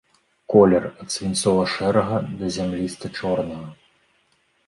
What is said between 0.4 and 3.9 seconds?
Колер ад свінцова-шэрага да зямліста-чорнага.